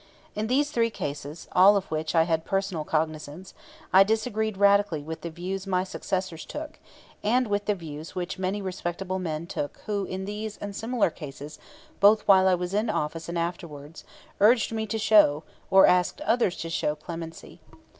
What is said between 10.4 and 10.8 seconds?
and